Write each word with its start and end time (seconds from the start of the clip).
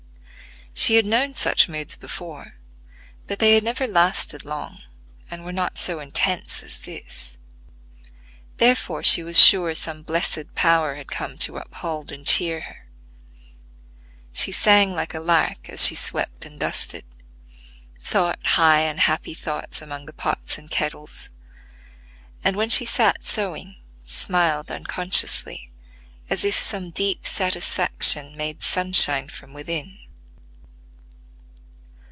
She 0.73 0.95
had 0.95 1.05
known 1.05 1.35
such 1.35 1.67
moods 1.67 1.97
before, 1.97 2.55
but 3.27 3.39
they 3.39 3.55
had 3.55 3.63
never 3.63 3.85
lasted 3.85 4.45
long, 4.45 4.79
and 5.29 5.43
were 5.43 5.51
not 5.51 5.77
so 5.77 5.99
intense 5.99 6.63
as 6.63 6.79
this; 6.79 7.37
therefore, 8.55 9.03
she 9.03 9.21
was 9.21 9.37
sure 9.37 9.75
some 9.75 10.01
blessed 10.01 10.55
power 10.55 10.95
had 10.95 11.11
come 11.11 11.37
to 11.39 11.57
uphold 11.57 12.09
and 12.09 12.25
cheer 12.25 12.61
her. 12.61 12.87
She 14.31 14.53
sang 14.53 14.95
like 14.95 15.13
a 15.13 15.19
lark 15.19 15.67
as 15.69 15.85
she 15.85 15.93
swept 15.93 16.45
and 16.45 16.57
dusted; 16.57 17.03
thought 17.99 18.39
high 18.45 18.79
and 18.79 19.01
happy 19.01 19.33
thoughts 19.33 19.81
among 19.81 20.05
the 20.05 20.13
pots 20.13 20.57
and 20.57 20.71
kettles, 20.71 21.31
and, 22.45 22.55
when 22.55 22.69
she 22.69 22.85
sat 22.85 23.25
sewing, 23.25 23.75
smiled 24.01 24.71
unconsciously 24.71 25.69
as 26.29 26.45
if 26.45 26.57
some 26.57 26.91
deep 26.91 27.27
satisfaction 27.27 28.37
made 28.37 28.63
sunshine 28.63 29.27
from 29.27 29.53
within. 29.53 29.97